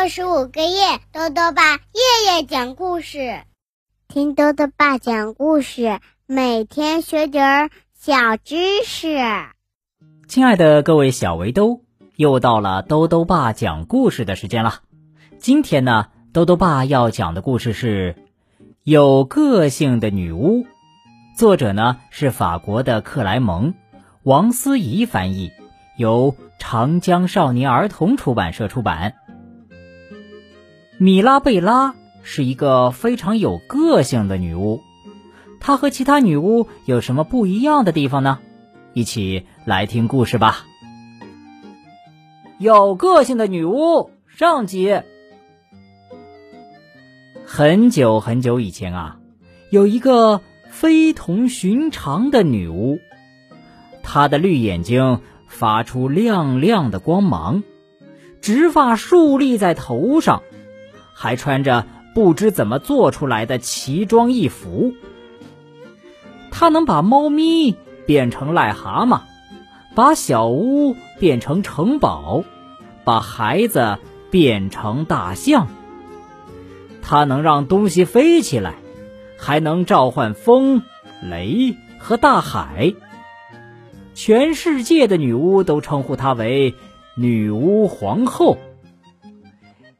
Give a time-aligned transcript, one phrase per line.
[0.00, 3.42] 六十五个夜，豆豆爸夜夜讲故事，
[4.08, 9.18] 听豆豆爸讲故事，每天学点儿小知识。
[10.26, 11.82] 亲爱的各位小围兜，
[12.16, 14.76] 又到了豆豆爸讲故事的时间了。
[15.38, 18.14] 今天呢，豆豆爸要讲的故事是
[18.82, 20.62] 《有个性的女巫》，
[21.36, 23.74] 作者呢是法国的克莱蒙，
[24.22, 25.52] 王思怡翻译，
[25.98, 29.16] 由长江少年儿童出版社出版。
[31.02, 34.82] 米拉贝拉是一个非常有个性的女巫，
[35.58, 38.38] 她和其他女巫有什么不一样的地方呢？
[38.92, 40.66] 一起来听故事吧。
[42.58, 45.00] 有个性的女巫上集。
[47.46, 49.16] 很久很久以前啊，
[49.70, 52.98] 有一个非同寻常的女巫，
[54.02, 57.62] 她的绿眼睛发出亮亮的光芒，
[58.42, 60.42] 直发竖立在头上。
[61.22, 64.94] 还穿着不知怎么做出来的奇装异服，
[66.50, 69.20] 他能把猫咪变成癞蛤蟆，
[69.94, 72.42] 把小屋变成城堡，
[73.04, 73.98] 把孩子
[74.30, 75.68] 变成大象。
[77.02, 78.76] 他能让东西飞起来，
[79.36, 80.80] 还能召唤风、
[81.22, 82.94] 雷和大海。
[84.14, 86.74] 全世界的女巫都称呼她为
[87.14, 88.56] 女巫皇后。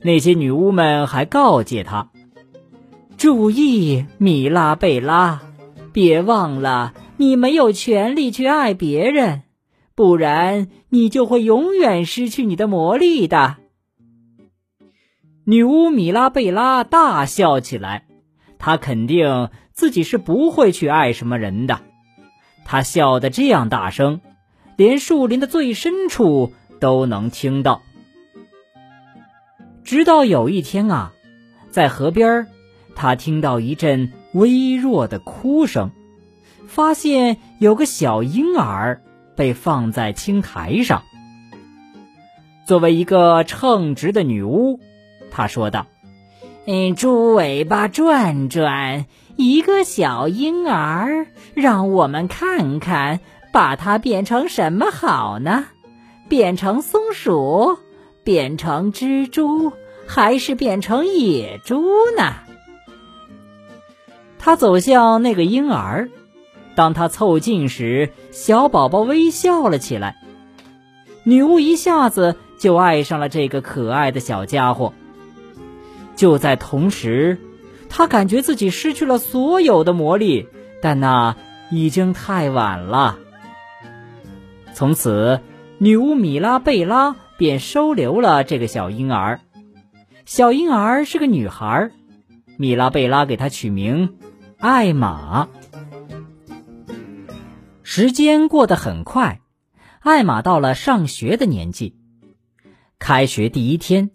[0.00, 2.10] 那些女巫们还告诫他
[3.18, 5.42] ：“注意，米拉贝拉，
[5.92, 9.42] 别忘了你没有权利去爱别人，
[9.96, 13.56] 不然你就会永远失去你的魔力的。”
[15.44, 18.06] 女巫米拉贝拉大笑起来，
[18.58, 21.80] 她肯定自己是不会去爱什么人的。
[22.64, 24.20] 她笑得这样大声，
[24.76, 27.82] 连树林的最深处都能听到。
[29.88, 31.14] 直到有一天啊，
[31.70, 32.46] 在河边
[32.94, 35.92] 他听到一阵微弱的哭声，
[36.66, 39.00] 发现有个小婴儿
[39.34, 41.04] 被放在青苔上。
[42.66, 44.78] 作为一个称职的女巫，
[45.30, 45.86] 她说道
[46.68, 49.06] ：“嗯，猪尾巴转转，
[49.36, 53.20] 一个小婴儿，让我们看看，
[53.54, 55.64] 把它变成什么好呢？
[56.28, 57.78] 变成松鼠。”
[58.28, 59.72] 变成蜘蛛
[60.06, 61.82] 还是变成野猪
[62.14, 62.34] 呢？
[64.38, 66.10] 他走向那个婴儿，
[66.74, 70.18] 当他凑近时，小宝宝微笑了起来。
[71.22, 74.92] 女巫一下子就爱上了这个可爱的小家伙。
[76.14, 77.38] 就在同时，
[77.88, 80.48] 她感觉自己失去了所有的魔力，
[80.82, 81.34] 但那
[81.70, 83.18] 已经太晚了。
[84.74, 85.40] 从此，
[85.78, 87.16] 女巫米拉贝拉。
[87.38, 89.40] 便收留了这个小婴儿。
[90.26, 91.92] 小婴儿是个女孩，
[92.58, 94.18] 米拉贝拉给她取名
[94.58, 95.48] 艾玛。
[97.84, 99.40] 时间过得很快，
[100.00, 101.94] 艾玛到了上学的年纪。
[102.98, 104.10] 开学第一天，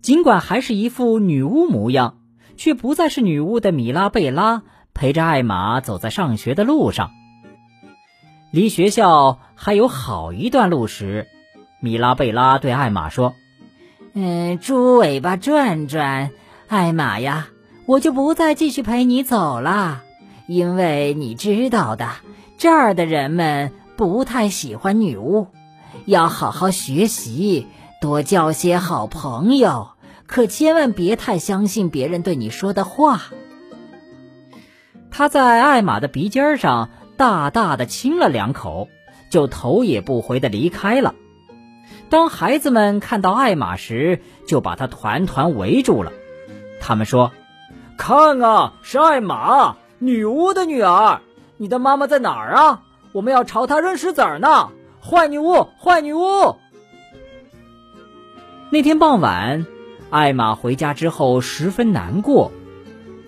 [0.00, 2.18] 尽管还是一副女巫模样，
[2.56, 4.62] 却不再是女巫的米拉贝拉
[4.94, 7.10] 陪着艾玛走在上学的路上。
[8.52, 11.26] 离学校还有好一段路时。
[11.80, 13.34] 米拉贝拉对艾玛说
[14.12, 16.30] ：“嗯，猪尾巴转转，
[16.68, 17.48] 艾玛呀，
[17.86, 20.02] 我就不再继续陪你走了，
[20.46, 22.10] 因为你知道的，
[22.58, 25.46] 这儿的人们不太喜欢女巫，
[26.04, 27.66] 要好好学习，
[28.02, 29.88] 多交些好朋友，
[30.26, 33.22] 可千万别太相信别人对你说的话。”
[35.10, 38.88] 他在艾玛的鼻尖上大大的亲了两口，
[39.30, 41.14] 就头也不回的离开了。
[42.10, 46.12] 当孩子们看到艾玛时，就把她团团围住了。
[46.80, 47.30] 他们说
[47.96, 51.20] ：“看啊，是艾玛，女巫的女儿。
[51.56, 52.82] 你的妈妈在哪儿啊？
[53.12, 54.70] 我们要朝她扔石子儿呢！
[55.00, 56.56] 坏女巫，坏女巫！”
[58.70, 59.64] 那天傍晚，
[60.10, 62.50] 艾玛回家之后十分难过，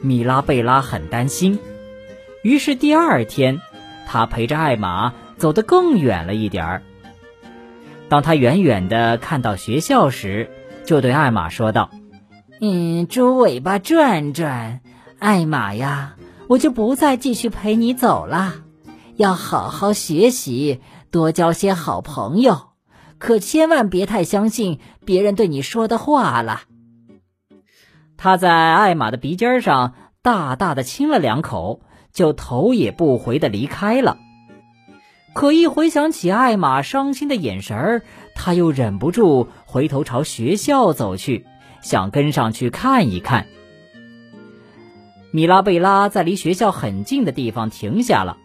[0.00, 1.60] 米拉贝拉很担心。
[2.42, 3.60] 于是第二天，
[4.08, 6.82] 他陪着艾玛走得更远了一点儿。
[8.12, 10.50] 当他远远的看到学校时，
[10.84, 11.88] 就对艾玛说道
[12.60, 14.82] ：“嗯，猪尾巴转转，
[15.18, 16.16] 艾玛呀，
[16.46, 18.56] 我就不再继续陪你走了，
[19.16, 22.72] 要好好学习，多交些好朋友，
[23.16, 26.64] 可千万别太相信别人对你说的话了。”
[28.18, 31.80] 他在艾玛的鼻尖上大大的亲了两口，
[32.12, 34.18] 就头也不回的离开了。
[35.34, 38.02] 可一回想起艾玛伤心的眼神儿，
[38.34, 41.46] 他又忍不住回头朝学校走去，
[41.80, 43.46] 想跟上去看一看。
[45.30, 48.36] 米拉贝拉在离学校很近的地方停下了，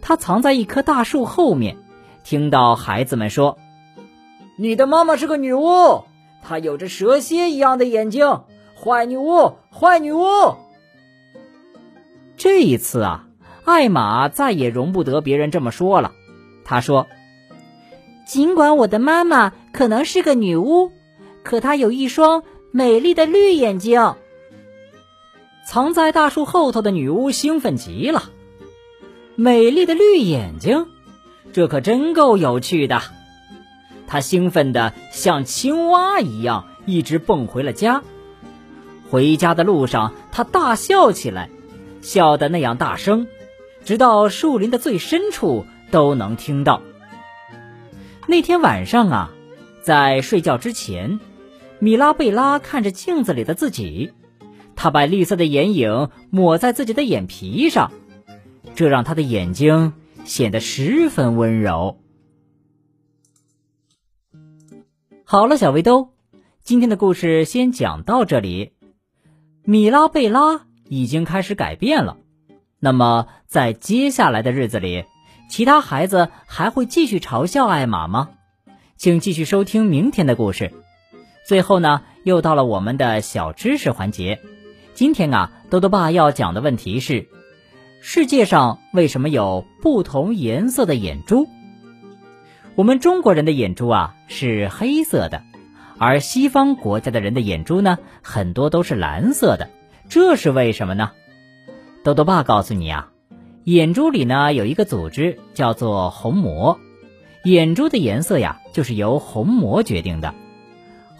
[0.00, 1.78] 她藏在一棵大树后面，
[2.22, 3.58] 听到孩子们说
[4.56, 6.04] ：“你的妈妈是个女巫，
[6.42, 8.42] 她有着蛇蝎一样的眼睛，
[8.80, 10.22] 坏女巫，坏女巫。”
[12.38, 13.26] 这一次啊，
[13.64, 16.12] 艾玛再也容不得别人这么说了，
[16.70, 17.08] 他说。
[18.26, 20.92] 尽管我的妈妈可能是个女巫，
[21.42, 24.14] 可她有一双美丽的绿眼睛。
[25.66, 28.30] 藏在大树后头的女巫兴奋极了，
[29.34, 30.86] 美丽的绿眼睛，
[31.52, 33.02] 这可真够有趣的。
[34.06, 38.04] 她兴奋的像青蛙一样，一直蹦回了家。
[39.10, 41.50] 回家的路上，她大笑起来，
[42.00, 43.26] 笑得那样大声，
[43.84, 46.82] 直到树林的最深处都能听到。
[48.26, 49.30] 那天晚上啊，
[49.82, 51.18] 在睡觉之前，
[51.78, 54.12] 米拉贝拉看着镜子里的自己，
[54.76, 57.90] 她把绿色的眼影抹在自己的眼皮上，
[58.74, 59.92] 这让她的眼睛
[60.24, 61.98] 显得十分温柔。
[65.24, 66.10] 好了，小围兜，
[66.62, 68.72] 今天的故事先讲到这里。
[69.64, 72.16] 米拉贝拉已经开始改变了，
[72.78, 75.04] 那么在接下来的日子里。
[75.50, 78.30] 其他孩子还会继续嘲笑艾玛吗？
[78.96, 80.72] 请继续收听明天的故事。
[81.44, 84.40] 最后呢，又到了我们的小知识环节。
[84.94, 87.26] 今天啊，豆豆爸要讲的问题是：
[88.00, 91.48] 世界上为什么有不同颜色的眼珠？
[92.76, 95.42] 我们中国人的眼珠啊是黑色的，
[95.98, 99.68] 而西方国家的人的眼珠呢，很多都是蓝色的。
[100.08, 101.10] 这是为什么呢？
[102.04, 103.09] 豆豆爸告诉你啊。
[103.70, 106.80] 眼珠里呢有一个组织叫做虹膜，
[107.44, 110.34] 眼珠的颜色呀就是由虹膜决定的。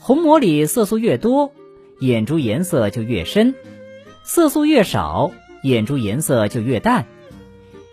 [0.01, 1.53] 虹膜里色素越多，
[2.01, 3.55] 眼珠颜色就越深；
[4.25, 5.31] 色素越少，
[5.63, 7.07] 眼珠颜色就越淡。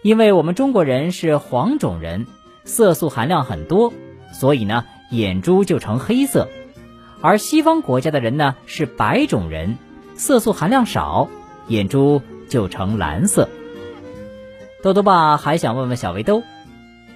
[0.01, 2.25] 因为我们中国人是黄种人，
[2.63, 3.93] 色素含量很多，
[4.33, 6.47] 所以呢眼珠就呈黑色；
[7.21, 9.77] 而西方国家的人呢是白种人，
[10.15, 11.29] 色素含量少，
[11.67, 13.47] 眼珠就呈蓝色。
[14.83, 16.43] 豆豆爸还想问问小围兜，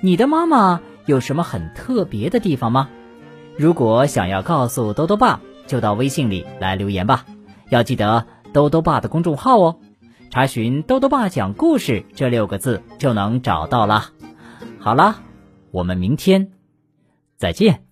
[0.01, 2.89] 你的妈妈有什么很特别的地方吗？
[3.57, 7.25] 如果想要告诉豆豆爸，就到微信里来留言吧。
[7.69, 9.77] 要记得豆豆爸的公众号哦，
[10.31, 14.09] 查询“豆豆爸讲故事”这六个字就能找到了。
[14.79, 15.17] 好了，
[15.69, 16.51] 我们明天
[17.37, 17.90] 再见。